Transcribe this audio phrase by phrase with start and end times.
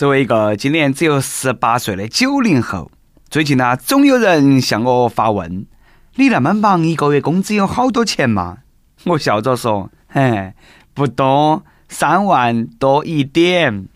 [0.00, 2.90] 作为一个今年只有十八岁的九零后，
[3.28, 5.66] 最近呢，总有人向我发问
[6.16, 8.60] ：“你那么忙，一个月工资有好多钱吗？”
[9.04, 10.54] 我笑着说：“嘿，
[10.94, 13.88] 不多，三万多一点。”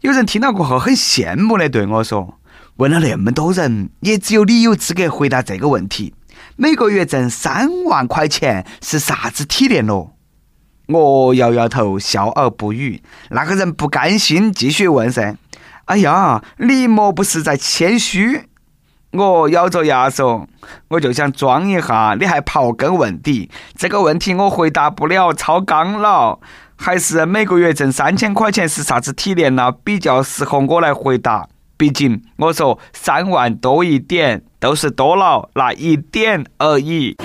[0.00, 2.38] 有人听到过后很羡慕的对我说
[2.76, 6.14] ：“问了那么多人，也只有你有资格回答这个问题。
[6.56, 10.14] 每个月挣三万块钱是啥子体验咯？”
[10.88, 13.02] 我摇摇头，笑而不语。
[13.30, 15.36] 那个人不甘心，继续问噻
[15.86, 18.48] ：“哎呀，你莫不是在谦虚？”
[19.12, 20.48] 我咬着牙说
[20.88, 23.50] ：“我就想装一下，你还刨根问底。
[23.76, 26.38] 这个问题我回答不了，超纲了。
[26.76, 29.70] 还是每个月挣三千块钱是啥子体验呢？
[29.84, 31.46] 比较适合我来回答。
[31.76, 37.16] 毕竟我说三万多一点，都是多了那一点而已。”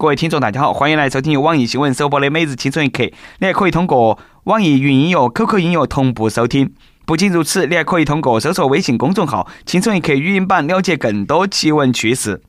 [0.00, 3.02] 各位听众，大家好，欢迎来收听由网易新闻首播的《每日轻松一刻》。
[3.40, 6.72] 你还可以通过网易云音乐、QQ 音乐同步收听。
[7.04, 12.40] 不仅如此，你还可以通过搜索微信公众号“轻松一刻”语音版了解更多奇闻趣事。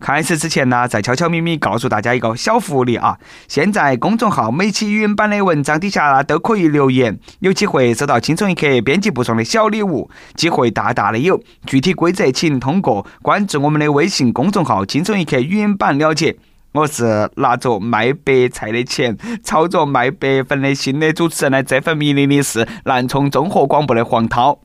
[0.00, 3.18] 开始之前呢，再悄悄咪咪告诉大家一个小福利啊！
[3.46, 11.38] 现在公众号每期语音版的文章底下呢都可以留言，有机会收到轻松一刻编辑部送的小礼物，机会大大的有。
[11.66, 16.38] 具体规则请通过关注我们的微信公众号“轻松一刻”语音版了解。
[16.76, 21.62] 我是拿着卖白菜的钱，操着卖白粉的心的主持人呢。
[21.62, 24.60] 这份迷离的是南充综合广播的黄涛。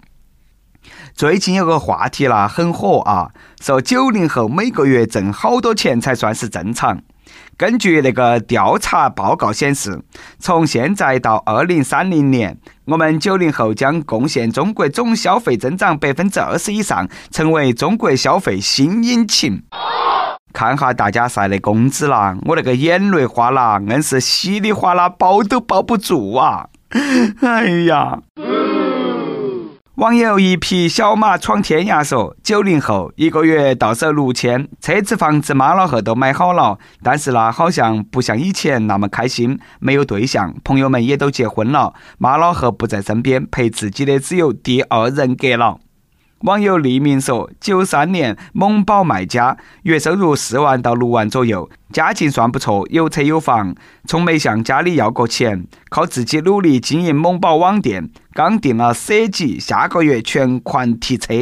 [1.14, 7.02] 最近有个话题啦，很火啊，说九零后每个月挣好多钱才算是正常。
[7.56, 10.04] 根据那个调查报告显示，
[10.38, 19.64] 从现在到二零三零年，我们九零后将贡献中国总消费增长百分之二十以上，成为中国消费新引擎。
[20.53, 26.67] 看哈大家晒的工资啦，我那个眼泪花啦，硬是稀里哗啦，包都包不住啊！
[27.41, 28.19] 哎呀！
[29.95, 45.77] 网友一匹小马闯天涯说：九零后一个月到手六千，车子房子妈老汉都买好了，但是呢，好像不像以前那么开心，没有对象，朋友们也都结婚了，妈老汉不在身边，陪自己的只有第二人格了。
[46.43, 53.75] 网友匿名说：“九三年某宝卖家，月收入四万到六万左右，家境算不错，有车有房，
[54.07, 58.09] 从没向家里要过钱，靠自己努力经营某宝网店。
[58.33, 61.33] 刚订了 C 级，下个月全款提车。”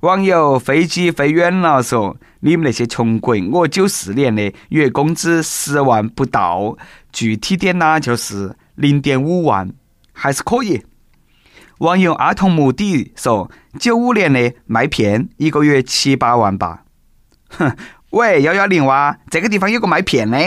[0.00, 6.76] 网友飞机飞远了说：“你们那些穷鬼，我九四年的，月工资十万不到，
[7.12, 9.70] 具体点呢就是零点五万，
[10.12, 10.82] 还是可以。”
[11.82, 16.84] 网友阿童木底说：“九五年的麦片，一个月七八万吧。”
[17.58, 17.76] 哼，
[18.10, 20.38] 喂，幺幺零哇，这个地方有个卖片的。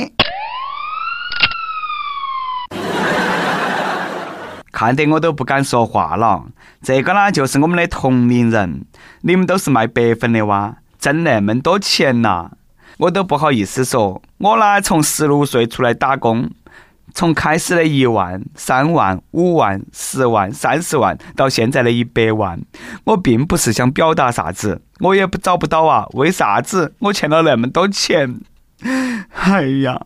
[4.71, 6.45] 看得我都不敢说话了。
[6.81, 8.85] 这个呢，就是我们的同龄人。
[9.23, 12.51] 你们都是卖白粉的哇，挣那么多钱呐，
[12.99, 14.21] 我都不好意思说。
[14.37, 16.49] 我呢，从十六岁出来打工。
[17.15, 22.59] 从开始的一万、三万、五万、十万、三十万，到现在的一百万，
[23.05, 28.41] 我并不是想表达啥子，我也不找不到啊，为啥子我欠了那么多钱？
[29.31, 30.01] 哎呀，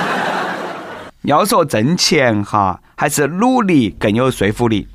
[1.24, 4.88] 要说挣钱哈，还是努力更有说服力。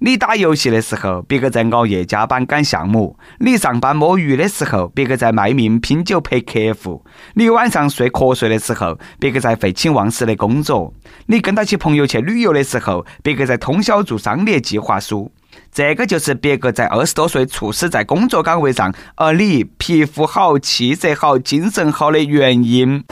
[0.00, 7.02] 你打游戏的时候，别个在熬夜加班赶项目；你上班摸鱼的时候，别个在卖命拼酒陪客户；
[7.34, 10.92] 你晚上睡瞌睡的时候，别个在废寝忘食的工作；
[11.26, 15.32] 你跟到起朋友去旅游的时候，别个在通宵做商业计划书。
[15.72, 23.02] 这个就是别个在二十多岁猝死在工作岗位上，而你皮肤好、气色好、精神好的原因。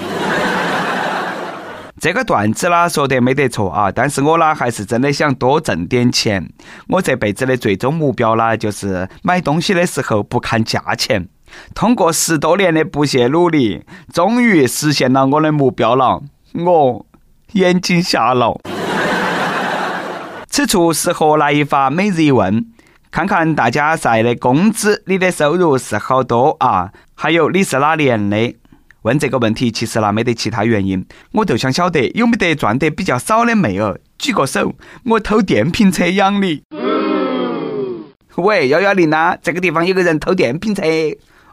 [1.98, 6.46] 这个段子啦说得没得错啊，但是我呢还是真的想多挣点钱。
[6.88, 11.26] 我这辈子的最终目标呢，就是买东西的时候不看价钱。
[11.74, 16.22] 通过十多年的不懈努力，终于实现了我的目标了。
[16.52, 17.06] 我
[17.52, 18.60] 眼睛瞎了。
[20.50, 22.66] 此处适合来一发每日一问，
[23.10, 26.92] 看看大家晒的工资，你的收入是好多啊？
[27.14, 28.54] 还有你是哪年的？
[29.06, 34.74] 问这个问题，其实呢没得其他原因，我就想晓得有没得赚得比较少的妹儿，举个手，
[35.04, 36.64] 我偷电瓶车养你。
[38.34, 40.82] 喂，幺幺零呐，这个地方有个人偷电瓶车。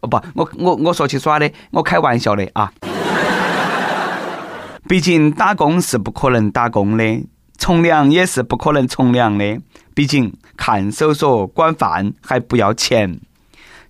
[0.02, 2.74] 哦不，我我我说起耍的，我开玩笑的啊。
[4.90, 7.24] 毕竟打工是不可能打工的，
[7.60, 9.60] 从良也是不可能从良的。
[9.94, 13.20] 毕竟看守所管饭还不要钱。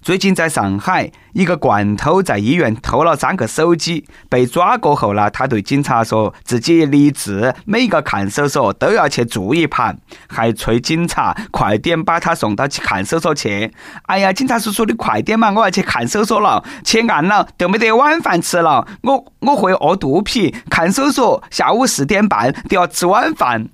[0.04, 9.98] 最近在上海，一个惯偷在医院偷了三个手机，被抓过后呢，他对警察说自己立志每个看守所都要去住一盘，
[10.28, 13.72] 还催警察快点把他送到去看守所去。
[14.08, 20.54] 哎呀，警察叔叔，你快点嘛，我要去看守所了，去暗了都没得晚饭吃了，我我会饿肚皮。
[20.70, 23.70] 看守所下午四点半都要吃晚饭。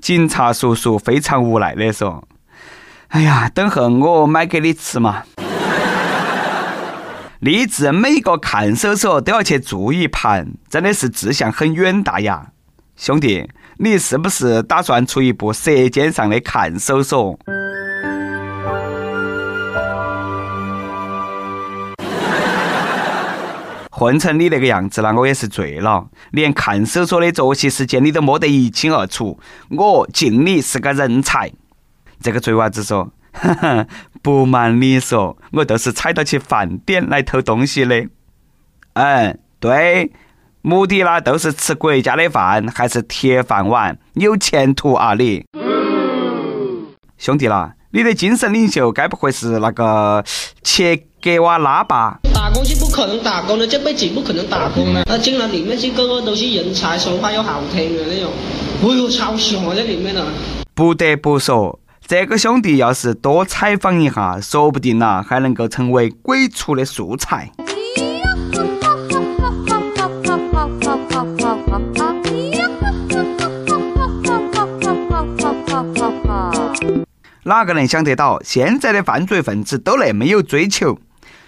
[0.00, 2.24] 警察叔叔非常无奈的说。
[3.10, 5.24] 哎呀，等候我买给你吃嘛！
[7.40, 12.52] 立志每个看守所都要去住一盘，真的是志向很远大呀，
[12.94, 17.34] 兄弟，你是不是打算出一部《舌尖上的看守所》？
[23.90, 29.40] 混成你那个样子了，我也是醉了，连看守所的作息时间你都摸得一清二楚，
[29.70, 31.50] 我敬你是个人才。
[32.22, 33.86] 这个贼娃子说：“哈哈，
[34.22, 38.06] 不瞒你说，我都是踩到去饭点来偷东西的。
[38.92, 40.10] 嗯，对，
[40.60, 45.44] 目的啦都是吃国家的饭，还是铁饭碗，有前途啊你。
[47.16, 50.22] 兄弟啦，你的精神领袖该不会是那个
[50.62, 52.18] 切格瓦拉吧？
[52.34, 55.04] 打工是不可能打工的，这辈子不可能打工的。
[55.06, 58.30] 那进了里面去个个都是人才，说话又好听的那种，
[58.82, 60.22] 哎呦，超爽在里面的。
[60.74, 61.79] 不得不说。”
[62.10, 67.52] 这个兄弟要是多采访一下，说不定呐还能够成为鬼畜的素材。
[77.44, 80.98] 哪个能想得到，现在的犯罪分子都那么有追求？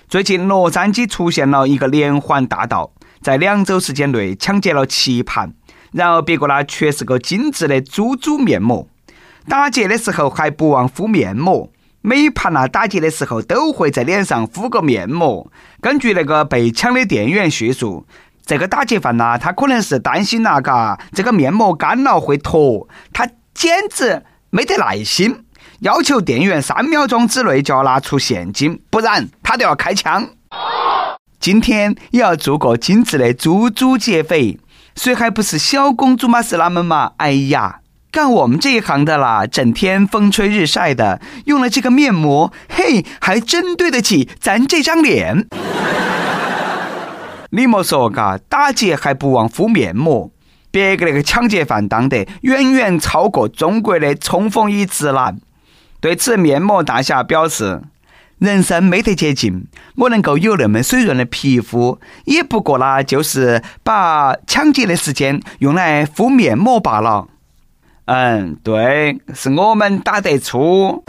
[0.09, 5.55] 最近洛杉矶出现了一个连环大盗，在两周时间内抢劫了棋盘，
[5.91, 8.87] 然而别个呢却是个精致的猪猪面膜。
[9.49, 15.51] 打劫的时候还不忘敷面膜，每盘那打劫的时候都会在脸上敷个面膜。
[15.81, 18.07] 根据那个被抢的店员叙述，
[18.47, 25.45] 这个打劫犯呐，他可能是担心那个这个面膜干了会脱，他简直没得耐心，
[25.81, 30.29] 要求店员三秒钟之内就要拿出现金，不然他都要开枪。
[31.39, 34.59] 今天也要做个精致的猪猪劫匪，
[34.95, 36.41] 谁还不是小公主嘛？
[36.41, 37.13] 是他们嘛？
[37.17, 37.81] 哎呀！
[38.13, 45.49] 干我们这一行的啦，整天风吹日晒的，用了这个面膜，嘿，还真对得起咱这张脸。
[47.53, 50.31] 你莫说嘎，打劫还不忘敷面膜，
[50.71, 55.39] 别个那个抢劫犯当得远远超过中国的冲锋衣直男。
[55.99, 57.81] 对此，面膜大侠表示：
[58.39, 59.65] 人生没得捷径，
[59.97, 67.29] 我能够有那么水润的皮肤，也不过啦，就是把抢劫的时间用来敷面膜罢了。
[68.15, 71.03] 嗯，对，是我们打得出。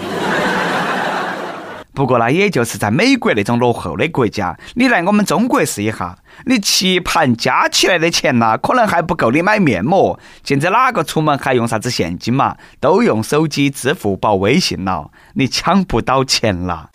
[1.94, 10.17] 不过那也就是在美国那种落后的国家，你来我们中国试一下，你棋盘加起来的钱呐，可能还不够你买面膜。
[10.45, 12.55] 现在哪个出门还用啥子现金嘛？
[12.79, 16.91] 都用手机、支付宝、微信了，你抢不到钱了。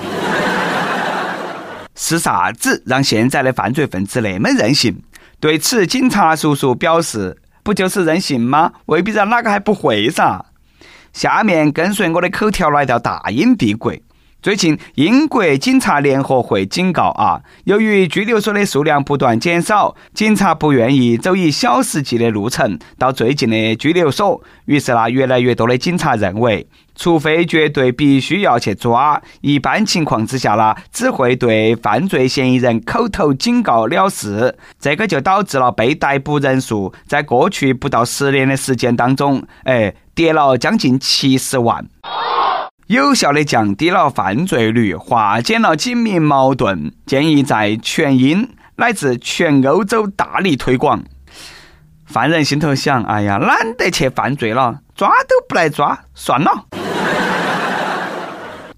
[1.94, 5.02] 是啥子让现在的犯罪分子那么任性？
[5.38, 7.36] 对此，警察叔叔表示。
[7.68, 8.72] 不就是任性吗？
[8.86, 10.42] 未必让哪个还不会噻。
[11.12, 13.92] 下面跟随我的口条来到大英帝国。
[14.40, 24.40] 最近，英国警察联合会警告啊，由于拘留所的数量不断减少，警察不愿意走一小时计的路程到最近的拘留所。
[24.66, 26.64] 于是呢，越来越多的警察认为，
[26.94, 34.56] 除非绝对必须要去抓，一般情况之下呢，只会对犯罪嫌疑人口头警告了事。
[34.78, 41.84] 这个就导致了被逮捕人数在过去不到十年的时间当中，哎，跌了将近七十万。
[42.88, 51.04] 有效的降低了犯罪率，化解了警民矛盾，建议在全英乃至全欧洲大力推广。
[52.06, 56.64] 犯人心头想：哎呀，懒得去犯罪了，抓都不来抓，算了。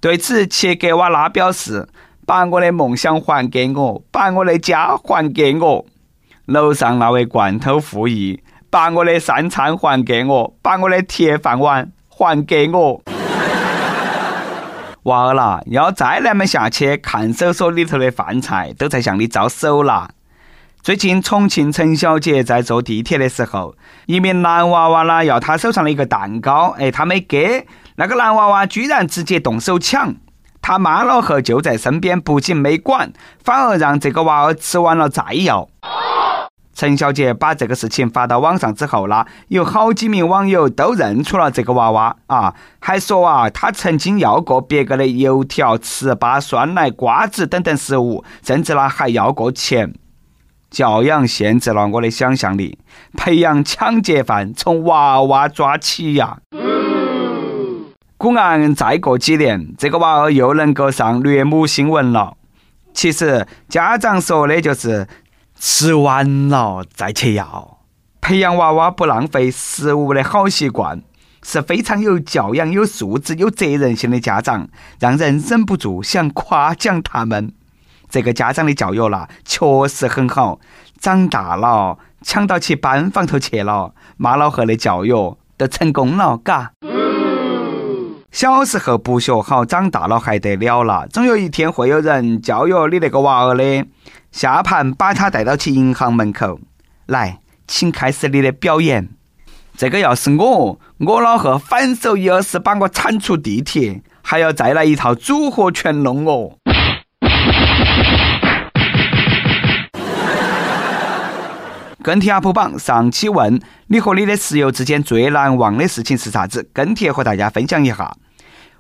[0.01, 1.89] 对此，切格瓦拉表示
[2.27, 5.87] ：“把我的梦想还给我，把我的家还给我。”
[6.47, 13.01] 楼上那位罐头附议：“把我的三餐还给我，把我的铁饭碗还给我。”
[15.05, 20.11] 娃儿啦，要再那么下去，看守所里头的饭菜都在向你招手啦。
[20.83, 23.75] 最近，重庆陈小姐在坐地铁的时候，
[24.07, 27.67] 一名男娃娃呢要她手上的一个蛋糕，哎，她没给，
[27.97, 30.15] 那个男娃娃居然直接动手抢。
[30.63, 33.11] 他妈老汉就在身边，不仅没管，
[33.43, 35.67] 反而让这个娃儿吃完了再要。
[36.81, 49.93] 陈小姐把这个事情发到网上之后呢，有好几名网友都认出了这个娃娃啊，还说啊，他曾经要过别个的油条、糍粑、酸奶、瓜子等等食物，甚至呢还要过钱。
[50.71, 52.79] 教养限制了我的想象力，
[53.15, 56.39] 培养抢劫犯从娃娃抓起呀！
[58.17, 62.39] 古案，再过几年，这个娃儿又能够上虐母新闻了。
[62.95, 65.07] 其实，家长说的就是
[65.63, 67.77] 吃完了再去要。
[68.23, 71.03] 培养娃娃不浪费食物的好习惯，
[71.43, 74.67] 是非常有教养、有素质、有责任心的家长，
[74.99, 77.53] 让人忍不住想夸奖他们。
[78.09, 80.59] 这个家长的教育啦，确实很好。
[80.99, 85.13] 长大了，抢到起班房头去了，妈老汉的教育
[85.59, 86.73] 都成功了，嘎。
[88.33, 91.07] 小时候不学好，长大了还得了了。
[91.09, 93.85] 总有一天会有人教育你那个娃儿的。
[94.33, 96.61] 下盘把他带到去银行门口，
[97.07, 99.09] 来，请开始你的表演。
[99.77, 106.57] 这个要是我，我老贺反手一耳屎把我铲出地铁，还要再来一套组合拳弄我。
[112.03, 116.71] 跟帖 UP 榜上期问你和你的室友之间最难忘的事情是啥子？
[116.73, 118.15] 跟帖和大家分享一下。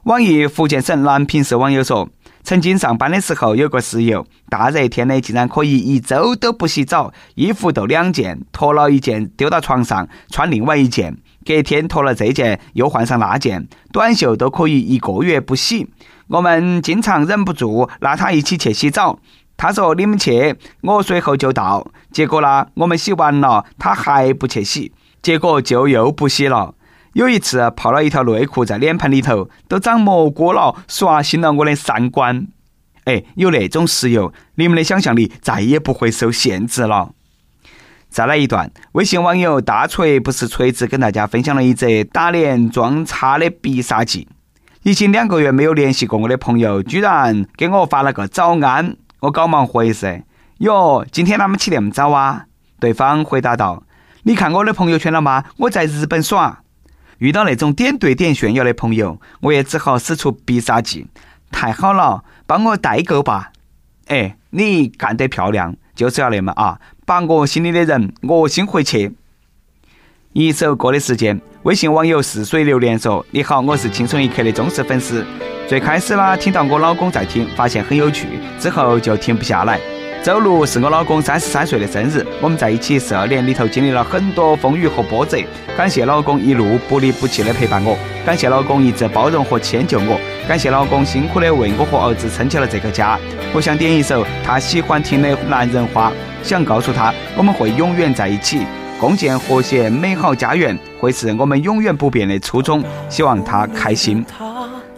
[0.04, 2.08] 网易福建省南平市网友说，
[2.42, 15.88] 曾经上班的时候有个室友，大热天的竟然可以一周都不洗澡，衣服都两件，脱了一件丢到床上穿另外一件，隔天脱了这件又换上那件，短袖都可以一个月不洗。
[16.28, 19.18] 我们经常忍不住拉他一起去洗澡。
[19.56, 26.74] 他说：“你们去，我随后就到。”结果呢，我们洗完了，他还不去洗，结果就又不洗了。
[27.14, 32.46] 有一次泡了一条内裤在脸盆里头，都长蘑菇了，刷新了我的三观。
[33.04, 37.10] 哎，有那种室友，你们的想象力再也不会受限制了。
[38.08, 44.28] 再来一段，微信网友大锤不是锤子跟大家分享了一则打脸装叉的必杀技。
[44.82, 48.96] 已经两个月没有联系过我的朋友，居然给我发了个早安。
[49.20, 50.22] 我赶忙回噻，
[50.58, 52.46] 哟，今天哪么起那么早啊？
[52.78, 53.82] 对方回答道
[54.24, 55.44] ：“你看我的朋友圈了吗？
[55.58, 56.60] 我在日本耍。”
[57.20, 61.06] 遇到那种点对点炫耀的朋友，我也只好使出必杀技。
[61.50, 63.52] 太好了，帮我代购吧！
[64.06, 69.14] 哎，你干得漂亮，就是要那么啊，把我心里的人恶心回去。
[70.32, 75.26] 一首歌的时间，微信网友似水流年说：“你好，我是轻松一刻的忠实粉丝。”
[75.68, 78.26] 最开始啦，听到我老公在听，发现很有趣，
[78.58, 79.78] 之后就停不下来。
[80.22, 85.42] 周六是我老公三十三岁的生日，我们在一起十二年里头经历了很多风雨和波折，
[85.78, 87.96] 感谢老公一路不离不弃的陪伴我，
[88.26, 93.18] 感谢老公一直包容和迁就我，感谢老公辛苦的为我和儿子撑起了这个家。
[93.54, 96.10] 我想点一首他喜欢听的《男人花》，
[96.46, 98.66] 想告诉他我们会永远在一起，
[99.00, 102.84] 共建和谐美好家园，会是我们永远不变的初衷。
[103.08, 104.22] 希望他开心。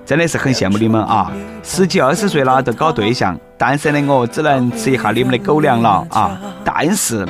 [0.04, 1.30] 真的是很羡慕你们啊！
[1.62, 6.36] 十几二十岁了都搞对象，单身的我只能吃一下你们的狗粮了啊！
[6.64, 7.24] 但是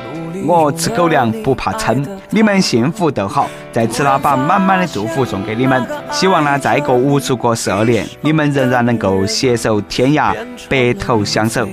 [0.46, 3.46] 我吃狗粮不怕撑，你们幸福就好。
[3.70, 10.34] 在此呢，把满满的祝福送给你们，希望呢，再过无数个十二年，你们仍然能够携手天涯，
[10.70, 11.68] 白头相守。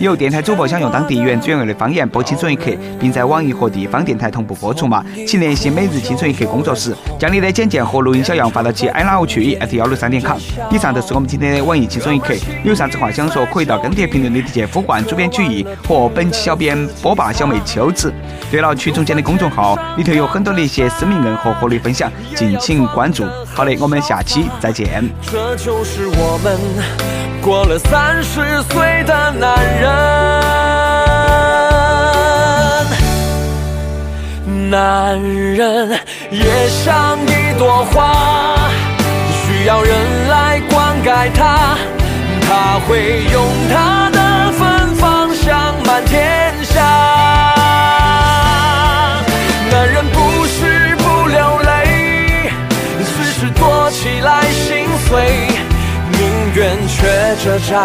[0.00, 5.04] 有电台主播想用当地原汁原味的方言播《青春一刻》，并在网易和地方电台同步播出吗？
[5.28, 10.38] 请联系每日青春一刻工作室，将你的简介和录音小样发到其 i love 去 at 幺六三点 com。
[10.70, 12.32] 以上就是我们今天的网易青春一刻，
[12.64, 18.10] 有啥子话想说，可以到跟帖评论里直接呼唤主编曲艺和本期小编波霸小妹秋子。
[18.50, 23.26] 对了，曲总监的公众号里头有很多的一些私密硬核活力分享，敬请关注。
[23.54, 25.04] 好的，我们下期再见。
[25.30, 26.58] 这就是我们。
[27.42, 29.89] 过了三十岁的男人，
[34.70, 35.98] 男人
[36.30, 38.14] 也像一朵花，
[39.42, 41.76] 需要人来灌溉它，
[42.42, 46.80] 他会用他的芬芳香满天下。
[49.72, 52.52] 男人不是不流泪，
[53.04, 55.49] 只是躲起来心碎。
[56.70, 57.02] 人缺
[57.44, 57.84] 着站，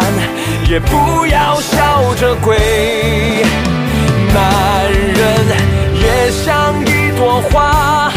[0.70, 2.56] 也不要笑着跪。
[4.32, 5.24] 男人
[5.92, 8.12] 也像一朵花，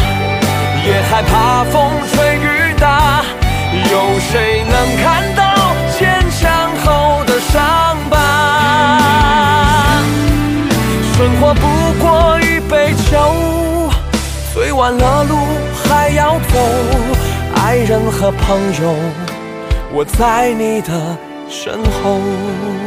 [0.86, 3.24] 也害怕风吹雨打。
[3.72, 4.72] 有谁能
[5.02, 8.16] 看到坚强后的伤疤？
[11.16, 11.66] 生活不
[11.98, 13.90] 过一杯酒，
[14.54, 15.36] 醉完了路
[15.82, 16.60] 还要走。
[17.56, 18.94] 爱人和朋友。
[19.92, 21.18] 我在你的
[21.48, 22.79] 身后。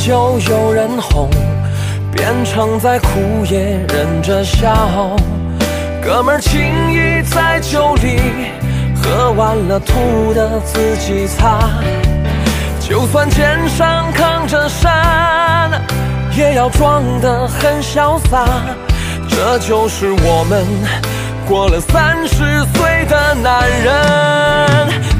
[0.00, 1.28] 就有人哄，
[2.10, 5.14] 变成在哭也忍着笑。
[6.02, 6.58] 哥们儿情
[6.90, 8.18] 谊在酒里，
[8.96, 11.68] 喝完了吐的自己擦。
[12.80, 15.70] 就算肩上扛着山，
[16.34, 18.46] 也要装得很潇洒。
[19.28, 20.64] 这就是我们
[21.46, 23.92] 过了三十岁的男人。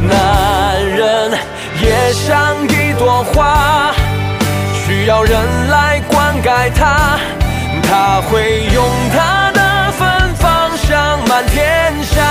[0.09, 1.33] 男人
[1.83, 3.95] 也像一朵花，
[5.01, 5.33] 需要人
[5.71, 7.19] 来灌溉它，
[7.85, 12.23] 他会用他的芬芳香满天下。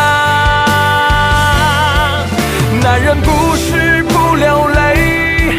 [2.79, 5.51] 男人不是不流泪，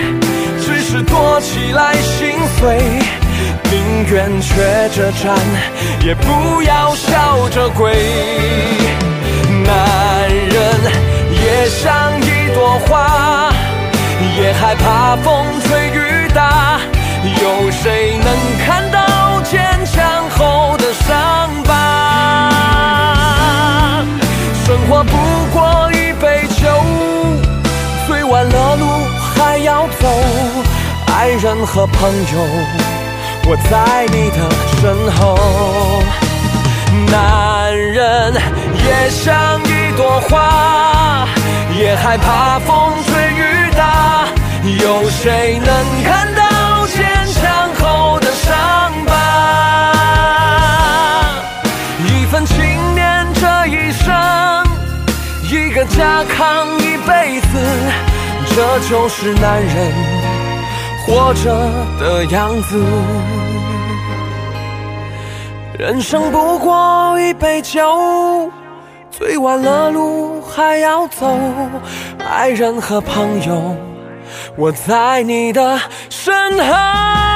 [0.60, 2.78] 只是躲起来心碎，
[3.72, 5.36] 宁愿缺着站，
[6.06, 7.92] 也不要笑着跪。
[9.66, 10.54] 男人
[11.32, 13.52] 也像一朵花，
[14.40, 16.78] 也害怕风吹雨打，
[17.50, 18.28] 有谁能
[18.64, 21.72] 看到坚强后的伤疤？
[24.64, 25.16] 生活不
[25.52, 26.70] 过一杯酒，
[28.06, 28.86] 醉完了路
[29.34, 30.08] 还要走。
[31.12, 32.38] 爱人和朋友，
[33.46, 34.48] 我在你的
[34.80, 35.36] 身后。
[37.10, 38.32] 男人
[38.86, 41.26] 也像一朵花，
[41.76, 44.28] 也害怕风吹雨打。
[44.84, 45.68] 有谁能
[46.04, 46.42] 看到
[54.10, 54.66] 生，
[55.50, 57.58] 一个家扛一辈子，
[58.54, 59.92] 这就是男人
[61.06, 61.44] 活着
[62.00, 62.84] 的样子。
[65.78, 68.50] 人生不过一杯酒，
[69.10, 71.38] 醉完了路还要走。
[72.28, 73.76] 爱人和朋友，
[74.56, 75.80] 我在你的
[76.10, 77.29] 身后。